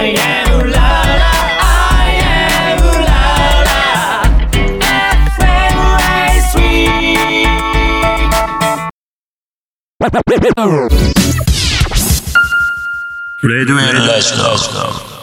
[0.00, 0.90] I am la
[1.60, 3.24] I am la
[3.68, 3.82] la.
[5.34, 7.48] FMI Sweet.
[13.42, 15.17] Red Red Red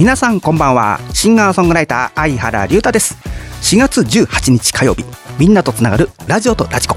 [0.00, 0.98] 皆さんこんばんは。
[1.12, 3.18] シンガーソングライター相原龍太です。
[3.60, 5.04] 4月18日火曜日
[5.38, 6.96] みんなとつながるラジオとラジコ。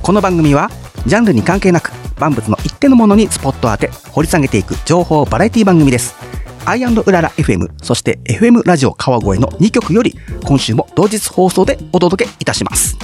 [0.00, 0.70] この番組は
[1.04, 6.14] ジャンルに関係なく万物の一定のものにスポットを当て掘り下げていく情報バラエティ番組です。
[6.64, 10.14] アイうらら FM そして FM ラジオ川越の2曲より
[10.44, 12.96] 今週も同日放送でお届けいたします。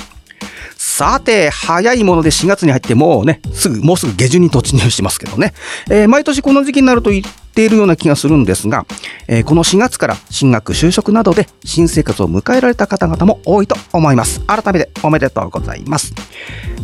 [0.76, 5.52] さて、早いもので4月に入ってもうね、すぐ、もうすぐ下旬に突入しますけどね。
[5.90, 7.24] えー、毎年この時期になると言っ
[7.54, 8.86] ているような気がするんですが、
[9.28, 14.40] えー、この4月から進学、就職などで新生活を迎えられた方々も多いと思います。
[14.40, 16.12] 改めておめでとうございます。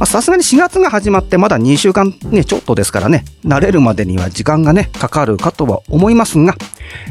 [0.06, 6.56] さすがに4月が始まってまだ2週間ね、ちょっとですからね、慣れるまでには時間がね、かかるかとは思いますが、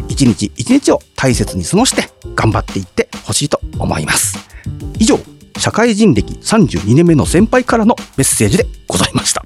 [0.08, 4.40] 一日一日を大切に過ごして頑張っていってほしいと思います。
[4.98, 5.20] 以上、
[5.60, 9.44] 社会人歴32年目の先輩からのメッセージでございました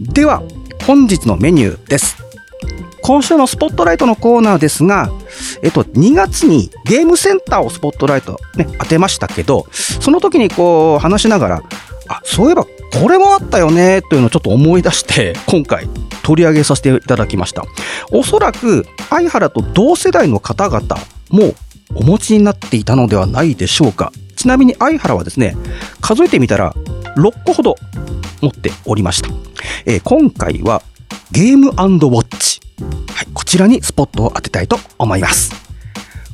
[0.00, 0.42] では
[0.86, 2.27] 本日のメニューです
[3.08, 5.10] 今週のスポットライトのコーナーですが、
[5.62, 11.62] えっと、2月にゲームセンターをスポットライト、ね、当てましたけど、その時にこう話しながら、
[12.08, 15.88] あ、そういえばこれもあったよねというのをちょっと思い出して、今回
[16.22, 17.64] 取り上げさせていただきました。
[18.12, 20.82] おそらく、相原と同世代の方々
[21.30, 21.54] も
[21.94, 24.12] お持ちになっていたのではないでしょうか。
[24.36, 25.56] ちなみに相原はですね、
[26.02, 26.74] 数えてみたら
[27.16, 27.74] 6個ほど
[28.42, 29.30] 持っておりました。
[29.86, 30.82] えー、今回は
[31.32, 33.26] ゲームウォッチ、はい。
[33.32, 35.52] こちらにスポットを当てたいと思います。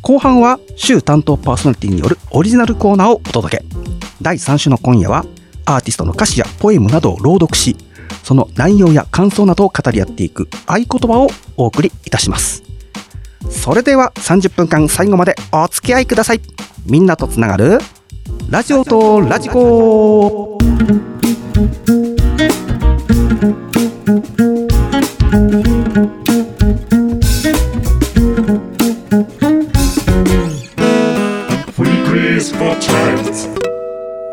[0.02, 3.64] 後半は週担当パーソナリティによるオリジナルコーナーをお届け。
[4.20, 5.24] 第3週の今夜は
[5.64, 7.76] アーティストの歌詞やポエムなどを朗読し、
[8.22, 12.62] その内容や感想などを語り合っていく合言葉をお送りいたします。
[13.50, 16.40] それでは30分間最後までお付き合いください。
[16.86, 17.78] みんなとつながる
[18.50, 20.58] ラジオとラジコ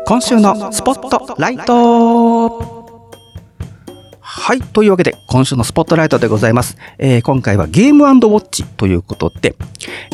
[0.06, 2.81] 今週のスポットライト
[4.44, 4.60] はい。
[4.60, 6.76] というわけで、今週のスポットライトでございます。
[6.98, 9.54] えー、今回はゲームウォッチということで、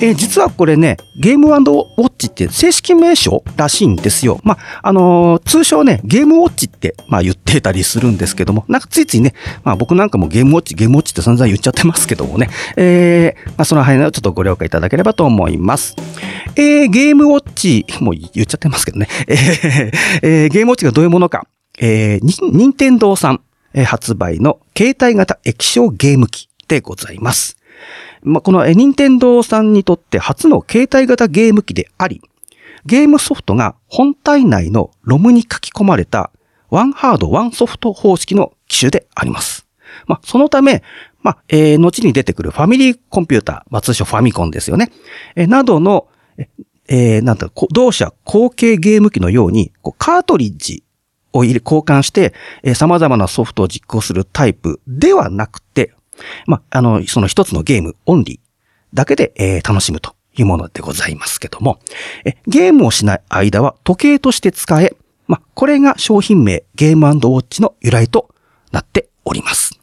[0.02, 4.38] えー、実はこれね、ゲームウォッチって正式名称らしいんですよ。
[4.42, 9.32] まあ、あのー、通称ね、ゲームウォッチって、まあ言ってたりするんですけども、なんかついついね、
[9.64, 15.96] まあ僕なんかもゲームウォッチ、ゲームウォッチって散々言っちゃってますけどもね、えー、まあその辺をちょっとご了解いただければと思います。
[16.54, 21.46] えー、ゲームウォッチ、もう言っちゃってますけどね、えー、え、ゲームウォッチがどういうものか、
[21.80, 22.20] えー、
[22.52, 23.40] 任天堂さん、
[23.86, 27.56] 発売の携帯型液晶ゲーム機でございます。
[28.22, 32.20] まあ、この任天堂さんにとって初の携帯型ゲーム機であり、
[32.84, 36.30] ゲームソフトが本体内のロムに書き込まれた
[36.70, 39.66] ワンハードワンソフト方式の機種であります。
[40.06, 40.82] まあ、そのため、
[41.22, 44.90] まあ、えー、後に出てくるファミリーコンピューター、まあ、通称ファミコンですよね。
[45.34, 46.08] えー、などの、
[46.88, 50.84] えー、なんだ、同社後継ゲーム機のように、こうカートリッジ
[51.32, 55.92] を、交換して、えー、様々なソフトを実行するタイプではなくて、
[56.46, 58.38] まあ、の、その一つのゲームオンリー
[58.94, 61.78] だけで、えー、楽しむというものでございますけども、
[62.24, 64.94] えゲームをしない間は時計として使え、
[65.26, 68.28] ま、これが商品名ゲームウォッチの由来と
[68.72, 69.78] なっております。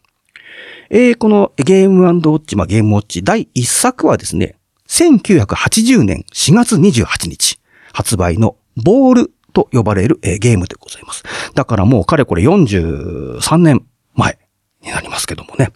[0.90, 4.56] えー、このゲームウォッチ、ま、ゲームウォッチ第1作はですね、
[4.88, 7.60] 1980年4月28日
[7.92, 11.24] 発売のボールと呼ばれる、え、ゲームでございます。
[11.56, 14.38] だからもうかれこれ43年前
[14.82, 15.72] になりますけどもね。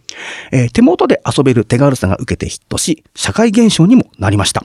[0.52, 4.62] えー、手元で遊べる手軽さが受けてヒットし、社会現象にもなりました。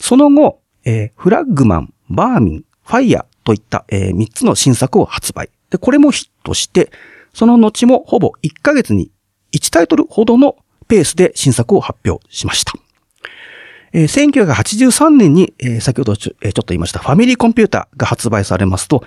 [0.00, 5.50] その後、えー、フラッグマン、バーミン、ファイヤーといった、えー、3つの新作を発売。
[5.68, 6.90] で、これもヒットして、
[7.34, 9.12] その後もほぼ1ヶ月に
[9.52, 10.56] 1タイトルほどの
[10.88, 12.72] ペースで新作を発表しました。
[13.92, 19.04] えー、1983年に、えー、先ほどちょ,、えー、ちょっと言いましたファミリーコンピュータが発売されますと、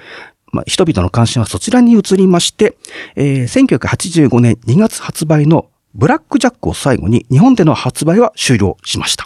[0.52, 2.78] まあ、人々の関心はそちらに移りまして、
[3.16, 9.26] えー、1985年2月発売のブラックジャックを最後に日本での発売は終了しました。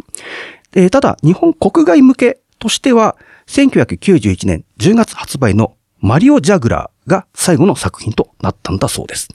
[0.75, 3.15] えー、ただ、日本国外向けとしては、
[3.47, 9.29] 1991年10月発売のマリオ・ジャグラーが最後の作品となったんだそうです。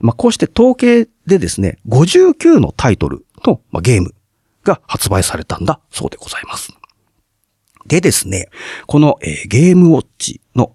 [0.00, 4.14] まあ、こうして統計でですね、59のタイトルの、まあ、ゲーム
[4.64, 6.72] が発売されたんだそうでございます。
[7.86, 8.48] でですね、
[8.86, 10.74] この、えーゲームウォッチの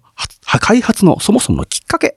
[0.60, 2.16] 開発のそもそものきっかけ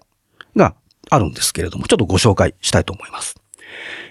[0.55, 0.75] が
[1.09, 3.35] あるんですけれども、ちょっとご紹介したいと思います。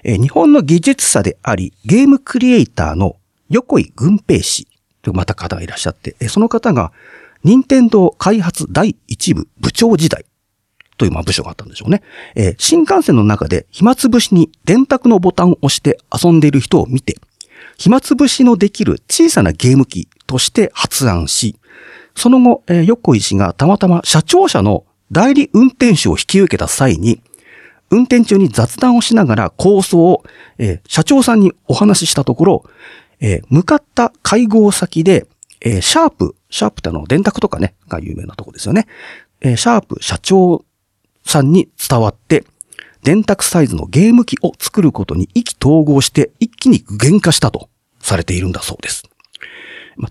[0.03, 3.17] えー日本の技術者であり、ゲームクリエイターの
[3.49, 4.67] 横井軍平氏
[5.03, 6.93] というまた方がいらっしゃって、えーその方が、
[7.45, 10.25] 任天堂開発第一部部長時代
[10.97, 12.03] というまあ部署があったんでしょうね。
[12.35, 17.19] えー新幹線の中で暇つぶしに電卓のボタンを押して遊んでいる人を見て、
[17.83, 21.57] 暇つぶしのできる小さなゲーム機として発案し、
[22.15, 27.21] その後、えー横井氏がたまたま社長車の代理運転手を引き受けた際に、
[27.91, 30.23] 運転中に雑談をしながら構想を、
[30.59, 32.65] えー社長さんにお話ししたところ、
[33.19, 35.27] えー向かった会合先で、
[35.61, 38.87] えーシャープ、シャープってあの、電卓とかね、が有名なとこですよね。
[39.41, 40.65] えーシャープ社長
[41.25, 42.45] さんに伝わって、
[43.03, 47.69] 電卓サイズのゲーム機を作ることに意気投合して一気に具現化したと
[48.03, 49.05] されているんだそうです。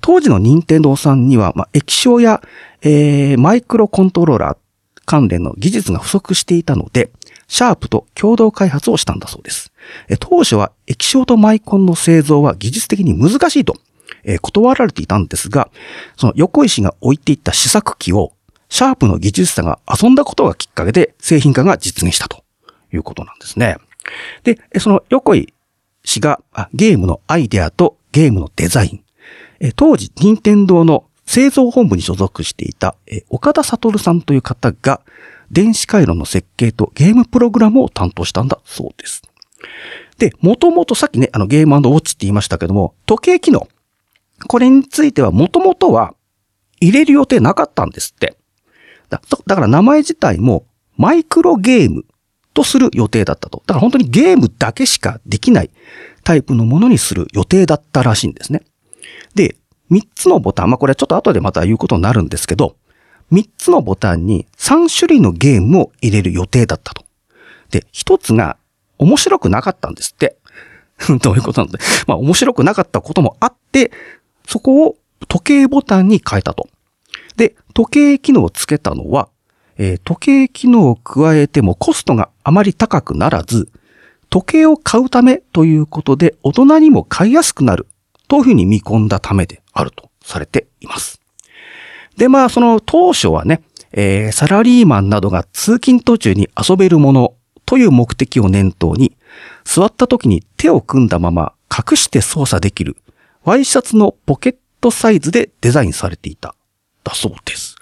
[0.01, 2.41] 当時の任天堂さんには、まあ、液晶や、
[2.81, 4.57] えーマイクロコントローラー
[5.05, 7.11] 関連の技術が不足していたので、
[7.47, 9.71] シャープと共同開発をしたんだそうです。
[10.19, 13.75] 当初は液晶とマイコンの製造は技術的に難しいと、
[14.23, 15.69] えー断られていたんですが、
[16.15, 18.33] その横井氏が置いていった試作機を、
[18.69, 22.43] シャープの技術者が遊んだことがきっかけで製品化が実現したと
[22.93, 23.75] いうことなんですね。
[24.43, 25.53] で、その横井
[26.03, 29.03] 氏があゲームのアイデアとゲームのデザイン、
[29.59, 35.01] え当時、任天堂の製造本部に所属していた、え岡田悟さんという方が、
[35.51, 39.21] 電子回路の設計とゲームプログラムを担当したんだそうです。
[40.17, 43.67] で、もともとさっきね、あのゲームウォッチって言いましたけども、時計機能。
[44.47, 46.15] これについてはもともとは
[46.79, 48.35] 入れる予定なかったんですって。
[49.09, 50.65] だだから名前自体も
[50.97, 52.05] マイクロゲーム
[52.53, 53.63] とする予定だったと。
[53.65, 55.69] だから本当にゲームだけしかできない
[56.23, 58.63] タイプのものにする予定だったらしいんですね。
[59.35, 59.55] で、
[59.91, 62.75] 3つのボタン、まあこれはちょっと後でまた言うことになるんですけど、
[63.31, 67.03] 3つのボタンに3種類のゲームを入れる予定だったと。
[67.69, 68.57] で、1つが
[68.97, 70.37] 面白くなかったんですって。
[71.21, 71.79] どういうことなんで。
[72.07, 73.91] まあ面白くなかったこともあって、
[74.45, 74.95] そこを
[75.27, 76.67] 時計ボタンに変えたと。
[77.37, 79.29] で、時計機能をつけたのは、
[79.83, 83.67] えー時計機能を加えてもコストがあまり高くならず、
[84.29, 87.87] 時計を買うためということで大人にも買いやすくなる
[88.27, 91.19] というふうに見込んだためであるとされています。
[92.15, 97.33] で、まあ、その当初はね、えーサラリーマンなどが通勤途中に遊べるもの
[97.65, 99.17] という目的を念頭に、
[99.63, 102.97] 座った時に手を組んだまま隠して操作できる
[103.43, 106.53] ワイシャツのポケットサイズでデザインされていた。
[107.03, 107.75] だそうです。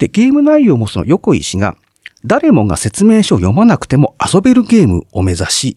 [0.00, 1.76] で、ゲーム内容もその横井氏が、
[2.24, 5.76] 誰もが説明書を読まなくても遊べるゲームを目指し、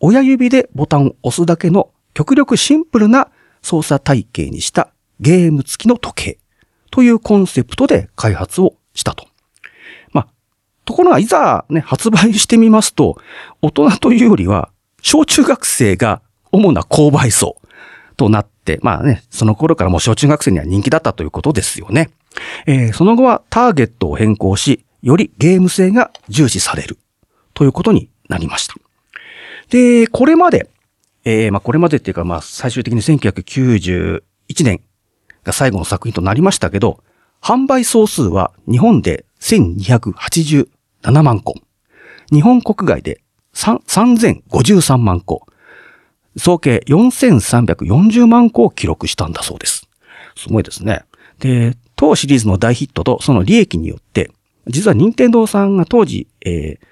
[0.00, 3.28] 親指でボタンを押すだけの極力シンプルな
[3.62, 4.88] 操作体系にした
[5.20, 6.38] ゲーム付きの時計
[6.90, 9.26] というコンセプトで開発をしたと。
[10.12, 10.28] まあ、
[10.86, 13.18] ところがいざね、発売してみますと、
[13.60, 14.70] 大人というよりは、
[15.02, 17.56] 小中学生が主な購買層
[18.16, 22.10] となって、まあね、その頃からもう小中学生には人気だったということですよね。
[22.66, 26.98] えーその後はターゲットを変更し、よりゲーム性が重視される
[27.54, 28.74] ということになりました。
[29.70, 30.68] で、これまで、
[31.24, 34.22] えーまあこれまでっていうかまあ最終的に1991
[34.64, 34.80] 年
[35.44, 37.02] が最後の作品となりましたけど、
[37.40, 40.66] 販売総数は日本で1287
[41.22, 41.54] 万個。
[42.32, 43.22] 日本国外で
[43.54, 45.46] 3053万個。
[46.36, 49.88] 総計4340万個を記録したんだそうです。
[50.36, 51.02] すごいですね。
[51.40, 54.30] で、当シリーズの大ヒットとその利益によって、
[54.66, 56.86] 実は任天堂さんが当時、えー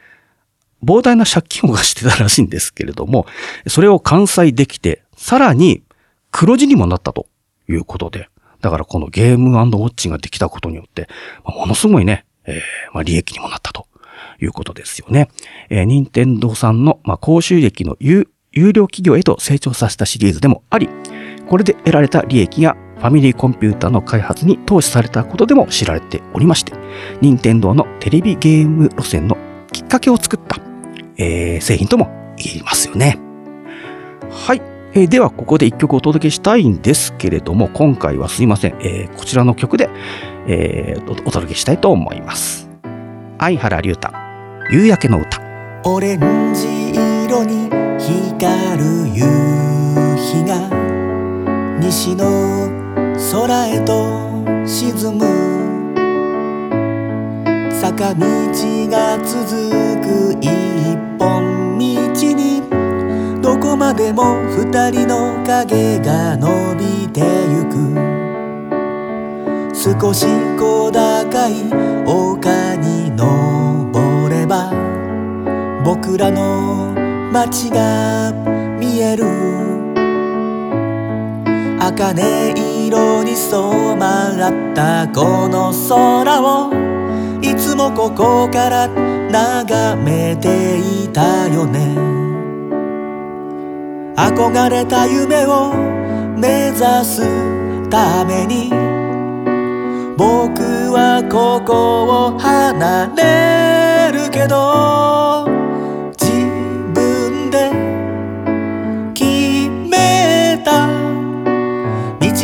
[0.80, 3.26] 膨大な借金をしてたらしいんですけれども、
[3.66, 5.82] それを完済できて、さらに
[6.30, 7.26] 黒字にもなったと
[7.68, 8.28] いうことで、
[8.60, 11.08] だからこのゲームウォッチができたことによって、
[11.42, 13.88] ものすごいね、えーまあ、利益にもなったと
[14.40, 15.28] いうことですよね。
[15.68, 20.88] えー任天堂さんの、まあ、高収益の有有料企業へと成長させたシリーズでもあり、
[21.48, 26.72] これで得られた利益がファミリーコンピュータの開発に投資されたことでも知られておりまして、
[27.20, 29.36] 任天堂のテレビゲーム路線の
[29.72, 30.56] きっかけを作った、
[31.16, 33.18] えー製品とも言えますよね。
[34.30, 34.62] はい。
[34.94, 38.76] えーでは、ここで一曲お届けしたいんですけれども、今回はすいません。
[38.80, 39.88] えーこちらの曲で、
[40.46, 42.68] えーおお届けしたいと思います。
[43.38, 44.08] 相原龍太、
[44.72, 45.40] 夕焼けの歌。
[45.84, 49.22] オレンジ色に光る夕
[50.16, 50.68] 日が
[51.80, 52.67] 西の
[53.30, 53.92] 空へと
[54.66, 55.20] 沈む。
[57.70, 58.24] 坂道
[58.88, 60.48] が続く一
[61.18, 61.84] 本道
[62.34, 62.62] に。
[63.42, 67.76] どこまでも二人の影が伸びてゆく。
[69.74, 70.26] 少し
[70.58, 71.70] 小高い
[72.06, 74.72] 丘に登れば
[75.84, 76.94] 僕らの
[77.30, 78.32] 街が
[78.80, 79.26] 見える。
[81.78, 86.72] 茜色色に染まったこの空を
[87.42, 91.94] いつもここから眺めていたよね。
[94.16, 95.74] 憧れた夢を
[96.36, 97.20] 目指す
[97.90, 98.70] ために
[100.16, 105.47] 僕はここを離れるけど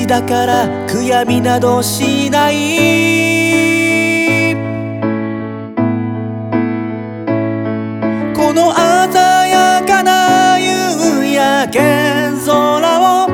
[0.07, 2.55] だから悔やみなどしない
[8.35, 11.79] この鮮やかな夕焼け
[12.45, 13.29] 空を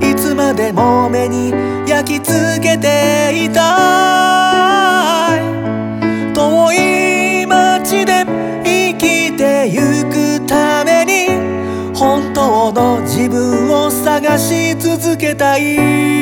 [0.00, 1.52] いつまでも目に
[1.88, 4.83] 焼き付けていた
[12.72, 16.14] 自分を探し続けたい。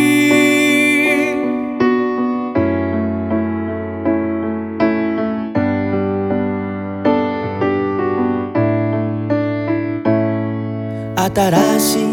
[11.34, 12.06] 新しい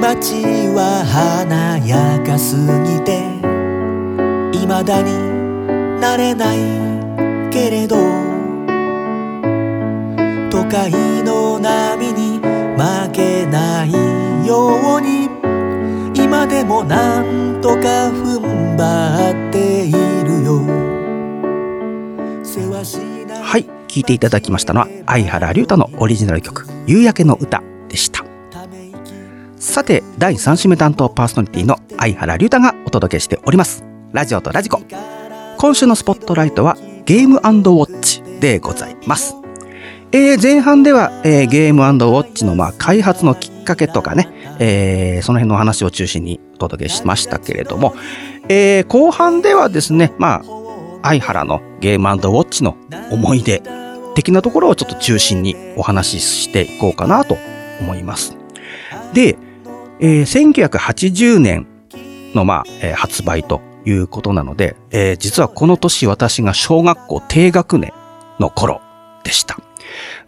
[0.00, 3.24] 街は華やかすぎて
[4.52, 6.58] 未だになれない
[7.50, 7.96] けれど
[10.50, 10.92] 都会
[11.24, 12.09] の波
[14.70, 15.28] ように
[16.14, 20.60] 今でもなんとか踏ん張っているよ
[23.42, 28.24] はい、聴いていただきましたのは、相原龍太のオリジナル曲、夕焼けの歌でした。
[29.56, 33.84] さて、第3週目担当パーソナリティの相原龍太がお届けしております。
[34.12, 34.80] ラジオとラジコ。
[35.58, 37.50] 今週のスポットライトはゲームウォ
[37.90, 39.39] ッチでございます。
[40.12, 41.88] えー前半では、えーゲームウォ
[42.26, 47.94] ッチのまあ開発のきっかけとかね、えーその辺のお話を中心にお届けしましたけれども、
[48.48, 50.44] えー後半ではですね、まあ、
[51.02, 52.76] 相原のゲームウォッチの
[53.12, 53.62] 思い出
[54.16, 57.36] 的なところをちょっと中心にお話ししていこうかなと
[57.80, 58.36] 思います。
[59.14, 59.38] で、
[60.00, 61.68] えー1980年
[62.34, 67.92] の、まあ、えー発売ということなので、えー実はこの年私が小学校低学年
[68.40, 68.80] の頃
[69.22, 69.56] でした。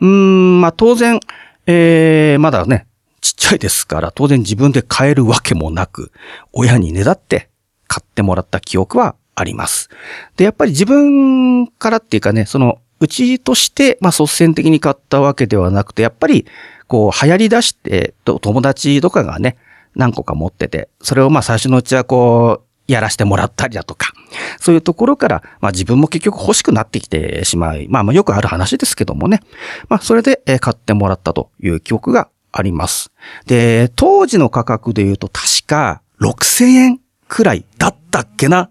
[0.01, 1.21] うん、まあ当然、
[1.67, 2.87] えーまだね、
[3.21, 6.13] ちっちゃいですから、当然自分で買えるわけもなく、
[6.53, 7.49] 親にねだって
[7.87, 9.89] 買ってもらった記憶はあります。
[10.37, 16.47] で、やっぱり自分からっていうかね、その、うちとして、まあ率先的に買ったわけではなくて、やっぱり、
[16.87, 19.57] こう、流行り出して、友達とかがね、
[19.95, 24.13] 何個か持ってて、それをまあ最初のうちはこう、やらせてもらったりだとか、
[24.59, 29.41] そういうところから、まあ自分も結局欲しくなってきてしまい、まあまあよくある話ですけどもね。
[29.89, 33.11] まあそれで買ってもらったという記憶があります。
[33.47, 38.71] で、当時の価格で言うと確か6000円くらいだったっけな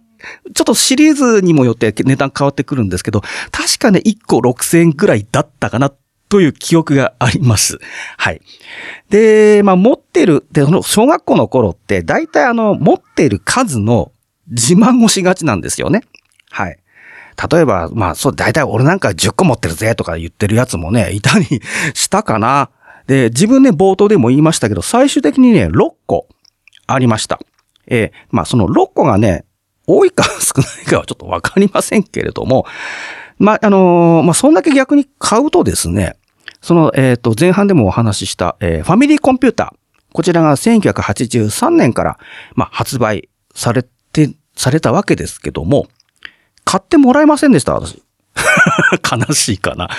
[0.53, 3.21] ちょっとシリーズにもよって値段変わってくるんですけど、
[3.51, 5.91] 確かね、1個6000円くらいだったかな
[6.29, 7.79] という記憶があります。
[8.17, 8.41] はい。
[9.09, 14.11] で、まあ持ってる、で、その小学校の頃って、大体あの、持ってる数の
[14.51, 16.01] 自慢をしがちなんですよね。
[16.51, 16.77] はい。
[17.51, 21.45] 例えば、まあ、そう、大体俺なんか10個持ってるぜとか言ってるやつもね、いたり
[21.93, 22.69] したかな。
[23.07, 26.27] で、自分ね、冒頭でも言いましたけど、最終的にね、6個
[26.87, 27.39] ありました。
[27.87, 29.45] えーまあ、その6個がね、
[29.87, 32.65] 多いか少ないかはちょっとわかりませんけれども、
[33.37, 36.17] まあ、あのーまあ、そんだけ逆に買うとですね、
[36.61, 39.81] その、えっ、と、前半でもお話しした、えーファミリーコンピューター。
[40.13, 42.19] こちらが1983年から、
[42.53, 44.29] まあ、発売されて、
[44.61, 45.87] されたわけですけども、
[46.63, 48.01] 買ってもらえませんでした、私。
[49.11, 49.89] 悲しいかな。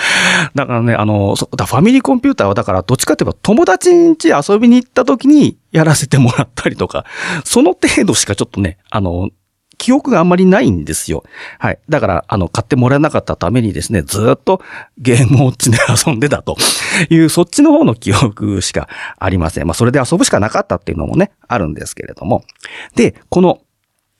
[0.55, 7.05] だからね、あの、そだファミリーコンピューターはだからどっちかといえば友達ん家遊びに行った時にやらせてもらったりとか、
[7.43, 9.29] その程度しかちょっとね、あの、
[9.77, 11.25] 記憶があんまりないんですよ。
[11.59, 11.79] はい。
[11.89, 14.61] だから、あの、買ってもらえなかったためにですね、ずっと
[14.97, 15.77] ゲームウォッチで
[16.07, 16.55] 遊んでたと
[17.09, 18.87] いう、そっちの方の記憶しか
[19.19, 19.67] ありません。
[19.67, 22.45] まあ、それで遊ぶしかなかったっていうのもね、あるんですけれども。
[22.95, 23.59] で、この、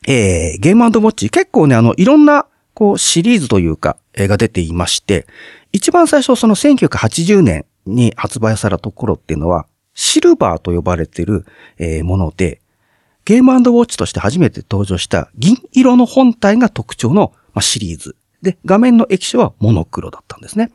[0.07, 5.25] えー、ゲームウォッチ、結構ね、あの、いろんな、こう、シリーズというか、えーが出ていまして、
[5.71, 11.45] 一番最初、その1980年に発売されたところっていうのは、シルバーと呼ばれている、
[11.77, 12.61] えーもので、
[13.25, 18.17] ゲームウォッチとして初めて登場した銀色の本体が特徴の、まあ、シリーズ。
[18.41, 20.71] で、画面の液晶はモノクロだったんですね。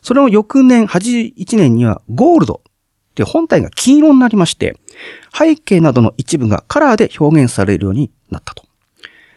[0.00, 2.62] それを翌年、81年にはゴールド
[3.14, 4.76] で、本体が金色になりまして、
[5.36, 8.64] 背景などの一部がカラーで表現されるようになったと。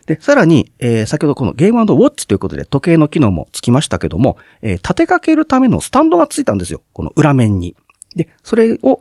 [0.05, 6.81] で、さらに、えー先ほどこのゲームウォッチということで時計の機能もつきましたけども、えー立てかけるためのスタンドがついたんですよ。
[6.93, 7.75] この裏面に。
[8.15, 8.99] で、それを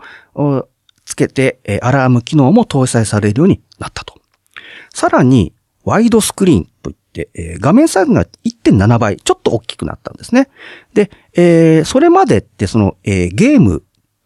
[1.04, 4.14] つけて、えーアラーム機能も搭載されるようになったと。
[4.93, 5.52] さらに、
[5.85, 10.49] ワイドスクリーンといって、えー画面サイズが1.7倍、ちょっと大きくなったんですね。
[10.95, 13.83] で、えーそれまでってその、えーゲーム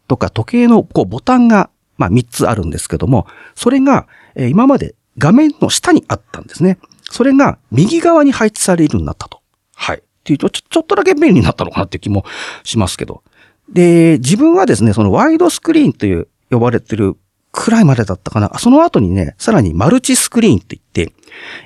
[0.09, 6.79] とか時計のこうボタンが、まあ、3つあるんですけども、それが、えー今まで画面の下にあったんですね。
[7.11, 9.41] それが右側に配置されるようになったと。
[9.75, 9.97] はい。
[9.97, 12.25] っていうと、ちょちょっとだけ便利になったのかなっていう気も
[12.63, 13.23] しますけど。
[13.71, 17.15] で、自分はですね、そのワイドスクリーンという呼ばれてる
[17.51, 18.51] くらいまでだったかな。
[18.57, 21.13] その後にね、さらにマルチスクリーンって言って、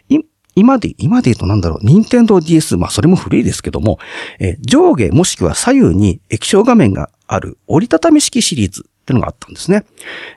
[0.10, 0.20] い
[0.56, 4.00] 今で、今で言うとなんだろう、任天堂 DS、まあそれも古いですけども、
[4.40, 9.86] えー上下もしくは左右に液晶画面がある折りたたみ式シリーズっていうのがあったんですね。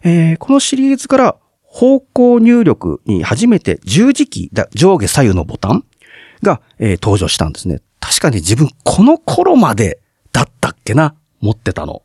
[0.03, 5.85] えーこのシリーズから方向入力に初めて十字キー、上下左右のボタン
[6.43, 7.83] が、えー登場したんですね。
[8.01, 10.01] 確かに自分この頃まで
[10.33, 12.03] だったっけな持ってたの。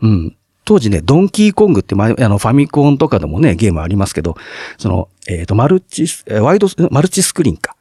[0.00, 0.36] うん。
[0.68, 4.36] 当時ね、ドンキーコングって前、あの、ファミコンとかでもね、ゲームありますけど、
[4.76, 7.74] その、えっ、と、マルチス、ワイド、マルチスクリーンか。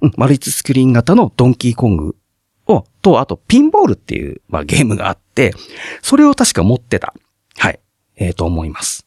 [0.00, 2.16] うん、マルチスクリーン型のドンキーコング
[2.66, 5.54] を、と、あと、ピンボールっていう、まあ、ゲームがあって、
[6.02, 7.14] それを確か持ってた。
[7.56, 7.78] はい。
[8.16, 9.06] えーと思います。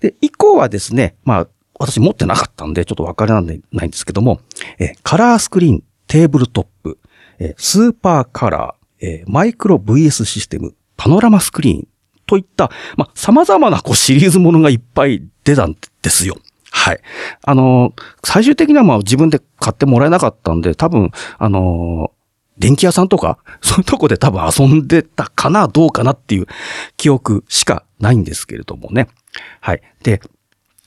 [0.00, 1.48] で、以降はですね、まあ、
[1.78, 4.40] 私持ってなかったんで、ちょっとわからないんですけども、
[4.78, 6.98] えーカラースクリーン、テーブルトップ、
[7.38, 11.88] えースーパーカラー、えーマイクロ VS システム、パノラマスクリーン
[12.26, 16.36] といった、まあ、様々なこうシリーズものがいっぱい出たんですよ。
[16.70, 17.00] はい。
[17.44, 17.92] あの
[18.24, 22.12] 最終的にはまあ自分で買ってもらえなかったんで、多分、あの
[22.58, 26.46] 電気屋さんとか、 そういうとこで多分遊んでたかな、どうかなっていう
[26.96, 29.08] 記憶しかないんですけれどもね。
[29.60, 29.82] はい。
[30.02, 30.20] で、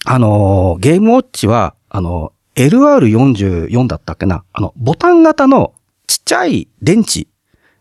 [0.05, 4.43] あのゲームウォッチは、あの LR44 だったっけな？
[4.53, 5.73] あの、ボタン型の
[6.07, 7.27] ちっちゃい電池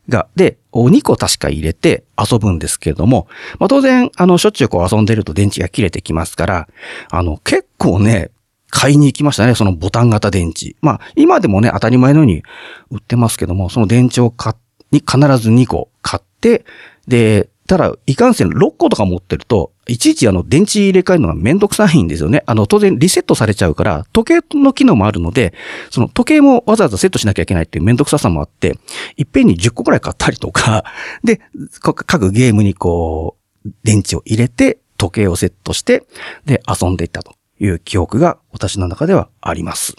[0.09, 3.27] が、で、お2個確か入れて遊ぶんですけれども、
[3.59, 6.69] まあ、当然、あの、しょっちゅうこう遊んでると電池が切れてきますから、
[7.11, 8.31] あの、結構ね、
[8.71, 10.75] 買いに行きましたね、そのボタン型電池。
[10.81, 12.43] まあ、今でもね、当たり前のように
[12.91, 14.55] 売ってますけども、その電池を買
[14.91, 16.65] に必ず2個買って、
[17.07, 22.43] で、ただ、いかんせん6個とか持ってると、いちいちあの、電池入れ替えるのがめんどくさいんですよね。
[22.47, 25.55] あの、当然リセットされちゃうから、時計の機能もあるので、
[25.91, 28.79] その時計もわざわざセットしなきゃいけないっていうめんどくささもあって、
[29.17, 30.85] いっぺんに10個くらい買ったりとか、
[31.25, 31.41] で、
[31.81, 36.05] 各ゲームにこう、電池を入れて、時計をセットして、
[36.45, 39.97] で、遊んでいったという記憶が私の中ではあります。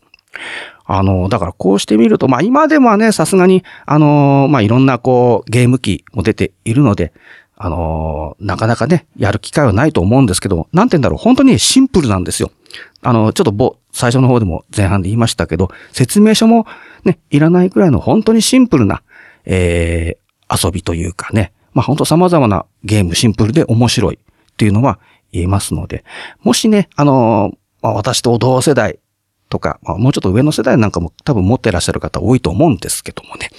[0.85, 7.11] あの、だからこうしてみると、まあ今でもね、さすがに、あの、まあいろんなこう、ゲーム機も出ているので、
[7.57, 12.51] あの、なかなかね、やる機会はないと思うんですけど、なんて言うんだろう、本当にシンプルなんですよ。
[13.01, 16.65] あの、ちょっとぼ、最初の方でも前半で言いましたけど、説明書も
[17.05, 19.03] ね、いらないくらいの本当にシンプルな、
[19.45, 24.99] えー、遊びというかね、まあ本当様々なゲームシンプルで面白いっていうのは
[25.31, 26.03] 言えますので、
[26.41, 28.99] もしね、あの、まあ私と同世代
[29.49, 33.49] とか、まあ、もうちょっと上の世代なんかも多分持ってらっしゃる方多いと思うんですけどもね。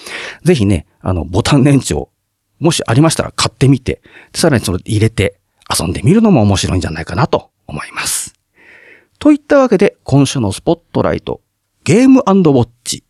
[0.42, 2.10] ぜひね、あの、ボタン電池を、
[2.58, 4.00] もしありましたら買ってみて、
[4.34, 5.38] さらにそれ入れて
[5.78, 8.34] 遊んでみるのも面白いんじゃないかなと思います。
[9.18, 11.40] といったわけで、今週のスポットライト、
[11.84, 12.32] ゲームウォ
[12.64, 13.04] ッチ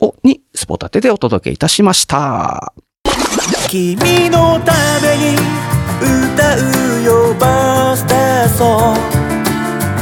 [0.00, 2.74] を、にスポタテでお届けいたしました。
[3.68, 3.96] 君
[4.30, 5.36] のために
[6.00, 9.00] 歌うよバースデーソング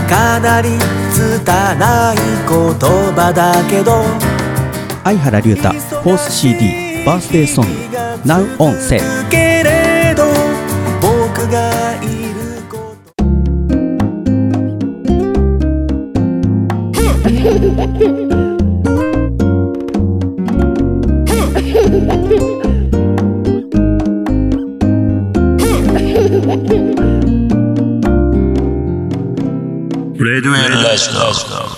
[0.09, 0.68] かなり
[1.11, 2.78] 拙い言
[3.14, 4.05] 葉だけど
[5.05, 7.70] 相原龍太、フォース CD、バースデーソング、
[8.24, 9.00] Now on Sale。
[9.28, 10.22] けれど
[11.00, 13.24] 僕がいること
[30.24, 31.71] レデュエルラジ合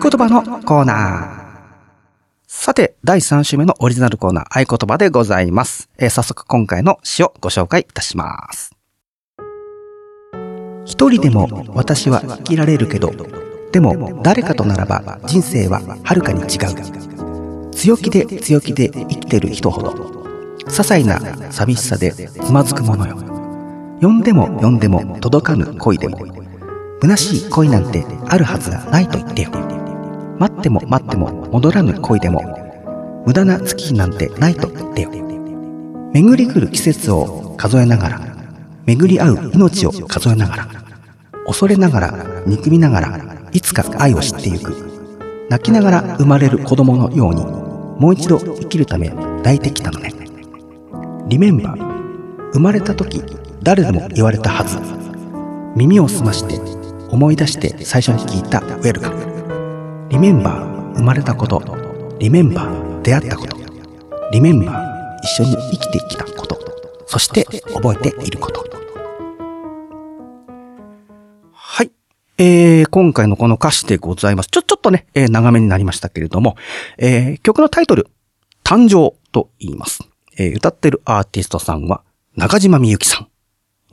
[0.00, 1.50] 言葉のコーナー。
[2.46, 5.90] さて、第3週目のオリジナルコーナー、合言葉でございます。
[5.98, 8.72] えー早速今回の詩をご紹介いたします。
[10.86, 13.12] 一人でも私は生きられるけど、
[13.72, 17.70] でも誰かとならば人生ははるかに違う。
[17.72, 19.90] 強気で強気で生きてる人ほど、
[20.64, 21.20] 些細な
[21.52, 23.16] 寂しさでつまずくものよ。
[24.00, 26.18] 呼んでも呼んでも届かぬ恋でも、
[27.02, 29.50] 虚しい恋なんてあるはずがないと言ってよ。
[30.40, 32.40] 待っても待っても戻らぬ恋でも
[33.26, 35.10] 無駄な月日なんてないと言ってよ。
[36.14, 38.20] 巡り来る季節を数えながら
[38.86, 40.68] 巡り合う命を数えながら
[41.44, 44.90] 恐れながら憎みながらいつか愛を知ってゆく。
[45.50, 50.14] 泣きながら生まれる子供のようにもう一度生きるため抱いてきたのね。
[51.28, 53.22] リメンバー生まれた時
[53.62, 54.78] 誰でも言われたはず。
[55.76, 56.58] 耳を澄まして
[57.10, 59.00] 思い出して最初に聞いたウェル。
[59.02, 59.19] カム
[60.10, 61.62] リメンバー生まれたこと
[62.18, 63.56] リメンバー出会ったこと
[64.32, 66.58] リメンバー一緒に生きてきたこと
[67.06, 68.60] そして覚えていること
[71.52, 71.92] はい。
[72.38, 74.48] えー、今回のこの歌詞でございます。
[74.50, 76.56] ちょ、ちょっとね、えー長めになりましたけれども、
[76.98, 78.08] えー曲のタイトル、
[78.64, 80.02] 誕生と言います。
[80.36, 82.02] えー歌ってるアーティストさんは、
[82.36, 83.28] 中島みゆきさん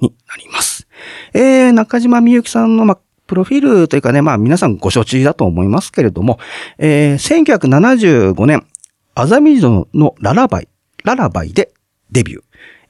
[0.02, 0.88] になります。
[1.34, 6.40] えー、中島みゆきさんの、まあ、プロフィールというかね、まあ皆さんご承知だと思いますけれども、
[6.78, 8.66] えー、1975年、
[9.14, 10.68] アザミゾのララバイ、
[11.04, 11.72] ララバイで
[12.12, 12.42] デビュー。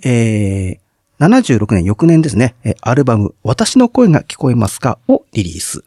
[0.03, 0.79] えー、
[1.19, 5.83] 76年、翌年ですね、アルバム、私の声が聞こえますかをリリース。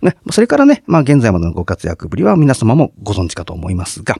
[0.00, 4.16] ね、それからね、まあ現在までのご活躍ぶりは皆様もご存知かと思いますが、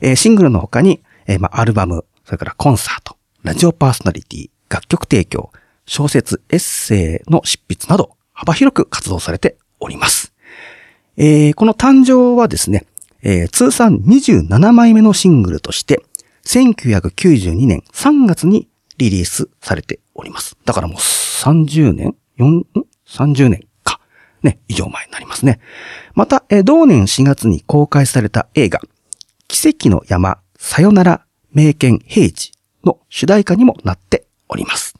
[0.00, 5.50] えーシングルの他に、えーまあアルバム、それからコンサート、ラジオパーソナリティ、楽曲提供、
[5.86, 10.32] 小説、エッセイの執筆など、幅広く活動されております。
[11.16, 12.84] えーこの誕生はですね、
[13.22, 16.02] えー通算27枚目のシングルとして、
[16.44, 18.68] 1992年3月に
[18.98, 20.56] リリースされております。
[20.64, 22.64] だからもう30年 ?4、
[23.06, 24.00] 30年か。
[24.42, 25.60] ね、以上前になりますね。
[26.14, 28.80] また、えー同年4月に公開された映画、
[29.48, 32.52] 奇跡の山、さよなら、名犬平治
[32.84, 34.94] の主題歌にもなっております。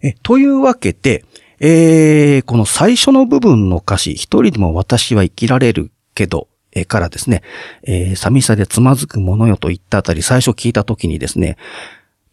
[0.00, 1.24] え、というわけで、
[1.60, 7.42] えー、この最初の部分の歌詞、一人でも私は生きられるけど、えーからですね、
[7.82, 11.56] えー寂しさでつまずくものよと言ったあたり、最初聞いたときにですね、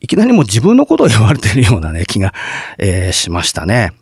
[0.02, 2.34] いきなりもう自分のことを言われてるようなね、 気が、
[2.78, 3.94] えーしましたね。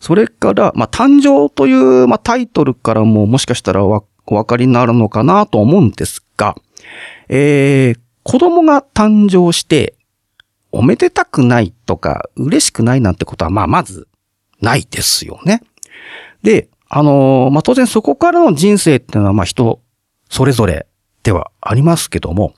[0.00, 6.56] それから、まあ、誕生という、まあ、タイトルからももしかしたらお分かりになるのかなと思うんですが、
[7.28, 9.94] えー、子供が誕生して、
[10.72, 14.06] おめでたくないとか、嬉しくないなんてことは、まあ、まず、
[14.60, 15.62] ないですよね。
[16.42, 19.80] で、あのーまあ、当然そこからの人生っていうのは、ま、人、
[20.28, 20.86] それぞれ
[21.22, 22.54] ではありますけども、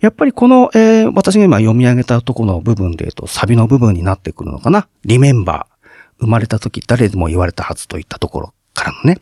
[0.00, 4.88] やっぱりこの、えー私が今読み上げたとこの部分で言うと、サビの部分になってくるのかな。
[5.04, 5.76] リメンバー。
[6.18, 9.18] 生まれた時誰でも言われたはずといったところからのね、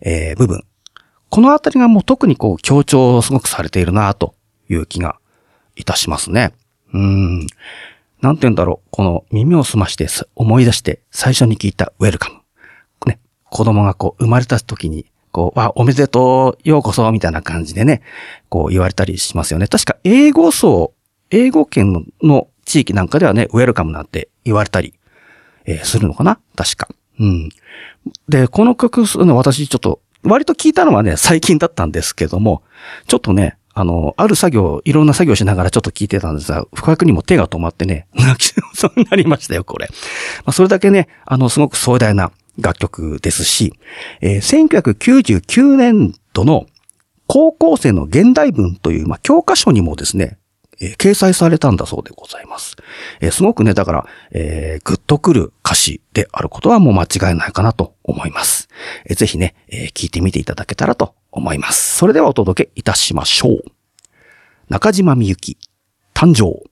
[0.00, 0.64] えー部分。
[1.28, 4.34] このあたりがもう特にこう強調をすごくされているなと
[4.68, 5.18] いう気が
[5.76, 6.52] いたしますね。
[6.92, 7.46] うーん。
[8.22, 8.88] なんて言うんだろう。
[8.90, 12.40] この耳を澄まして思い出して最初に聞いたウェルカム。
[13.06, 13.20] ね。
[13.50, 18.02] 子供がこう生まれた時に、こう、わ、おめでとう、ようこそ、みたいな感じでね、
[18.48, 19.66] こう言われたりしますよね。
[19.66, 20.92] 確か英語層、
[21.30, 24.94] 英語圏の地域なんかではね、ウェルカムなんて言われたり、
[25.64, 26.38] えーするのかな？
[26.54, 26.88] 確か。
[27.18, 27.48] うん。
[28.28, 32.62] で、この曲、の私ちょっと、割と聞いたのはね、最近だったんですけども、
[33.08, 39.88] ちょっとね、あの、ある作業、いろんな作業しながらちょっと聞いてたんですが、深くにも手が止まってね、 泣きそうになりましたよ、これ。
[40.38, 43.72] まあ、それだけね、あの、すごく壮大な楽曲ですし、
[44.20, 46.66] えー1999年度の
[47.26, 50.38] 高校生の現代文という、まあ、教科書にもですね、
[50.80, 52.76] えー掲載されたんだそうでございます。
[53.20, 58.68] えーすごくね、だから、えーグッとくる歌詞であることはもう間違いないかなと思います。
[59.06, 61.96] えーぜひね、えー聞いてみていただけたらと思います。
[61.96, 63.62] それではお届けいたしましょう。
[64.68, 65.58] 中島みゆき、
[66.14, 66.62] 誕生。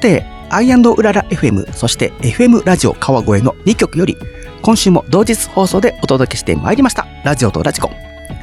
[0.00, 4.16] て、アイウララ FM、そして FM ラジオ川越の2曲より、
[4.62, 7.06] 今週も同日放送でお届けしてまいりました。
[7.24, 7.90] ラジオとラジコ。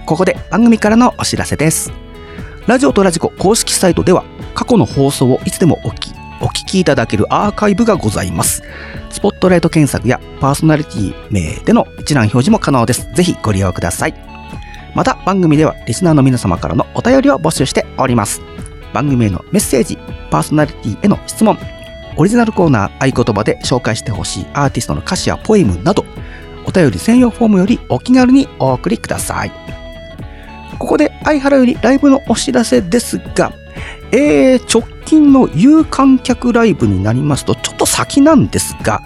[0.06, 1.92] ここで番組からのお知らせです。
[2.66, 4.24] ラジオとラジコ公式サイトでは、
[4.56, 8.64] 過去の放送をいつでもお聞き、お聞きいただけるアーカイブがございます。
[9.10, 13.10] スポットライト検索やパーソナリティ名での一覧表示も可能です。
[13.14, 14.14] ぜひご利用ください。
[14.96, 18.42] また番組ではリスナーの皆様からのお便りを募集しております。
[18.98, 19.96] 番組へのメッセージ、
[20.32, 21.56] パーソナリティへの質問、
[22.16, 26.04] オリジナルコーナー合言葉で紹介してほしいアーティストの歌詞やポエムなど、
[26.66, 29.52] お便り専用フォームよりお気軽にお送りください。
[30.80, 33.54] ここで相原よりライブのお知らせですが、
[34.12, 39.04] えー、直近の有観客ライブになりますと、ちょっと先なんですが、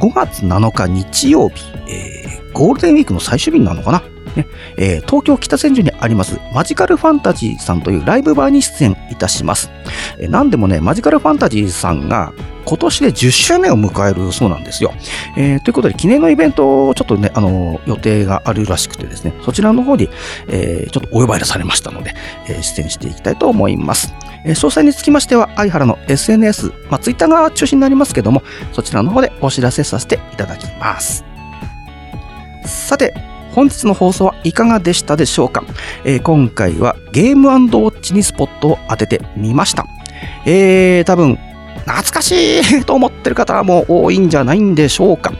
[0.00, 4.02] 5月7日日曜日、えー、ゴールデンウィークの最終日なのかな？
[4.38, 4.46] ね
[4.76, 9.70] えー東京北千住にありますマジカルファンタジーさんというライブバーに出演いたします。
[10.18, 12.32] えー何でもね、マジカルファンタジーさんが
[12.64, 14.92] 今年で10周年を迎えるそうなんですよ。
[15.36, 20.08] えーということで、記念のイベントをちょっとね、あの予定があるらしくてですね、そちらの方に、
[20.48, 22.14] えーちょっとお呼ばれされましたので、
[22.48, 24.12] えー出演していきたいと思います。
[24.44, 31.24] えー詳細につきましては、相原の SNS、まあ、ツイッターが中心になりますけども、そちらの方でお知らせさせていただきます。
[32.66, 33.14] さて、
[33.58, 35.64] 本日の放送はいかがでしたでしょうか、
[36.04, 39.84] えー今回はゲームウォッチにスポットを当ててみました。
[40.46, 41.36] えー、多分、
[41.78, 45.32] 懐かしい と思ってる方も多いんじゃないんでしょうか。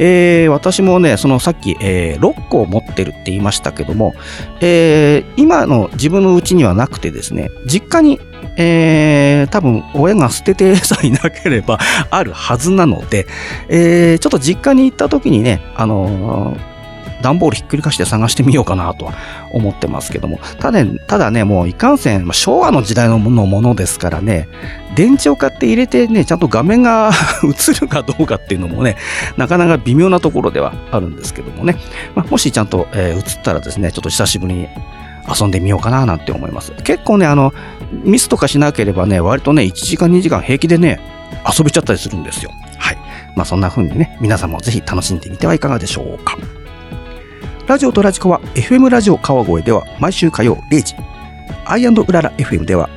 [0.00, 4.12] えー私もね、そのさっき、えー6個を持ってるって言いましたけども、
[4.60, 8.18] えー今の自分のうちにはなくてですね、実家に、
[8.56, 11.78] えー多分親が捨ててさえいなければ
[12.10, 13.28] あるはずなので、
[13.68, 16.71] えーちょっと実家に行った時にね、あのー
[17.22, 19.14] 段ボールひっくり返して探してみようかなとは
[19.52, 24.48] 思ってますけども、ただね、ただね、もういかんせん、昭和の時代のものものですからね、
[24.94, 27.10] 電池を買って入れてね、ちゃんと画面が
[27.44, 28.96] 映るかどうかっていうのもね、
[29.38, 31.76] なかなか微妙なところではあるんですけどもね、
[32.14, 34.68] まあ、もしちゃんと、えー映ったらですね、ちょっと久しぶりに
[35.40, 36.72] 遊んでみようかななんて思います。
[36.82, 37.52] 結構ね、あの、
[38.04, 41.00] ミスとかしなければね、割とね、1時間2時間平気でね、
[41.46, 42.50] 遊べちゃったりするんですよ。
[42.78, 42.98] はい。
[43.36, 46.36] まあそんな風にね、皆さんもぜひ楽しんでみてはいかがでしょうか。
[47.68, 50.96] ラジオとラジコは FM ラジオ川越では毎週火曜0時、
[51.64, 52.90] アイうらら FM では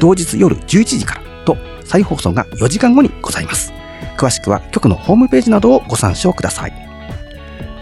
[0.00, 3.72] 同日夜11時からと再放送が4時間後にございます。
[4.18, 6.72] 詳しくは局のホームページなどをご参照ください。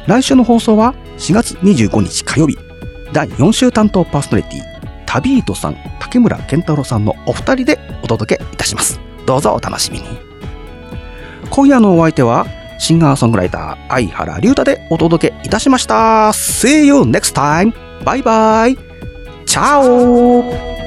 [0.06, 2.58] 来週の放送は4月25日火曜日、
[3.12, 4.62] 第4週担当パーソナリティ、
[5.06, 9.00] 旅人さん、竹村健太郎さんのお二人でお届けいたします。
[9.24, 10.06] どうぞお楽しみに。
[11.48, 12.46] 今夜のお相手は、
[12.78, 16.30] シンガーソングライター、相原龍太でお届けいたしました。
[16.32, 17.72] See you next time!
[18.04, 18.76] バイバイ
[19.44, 20.77] チャオ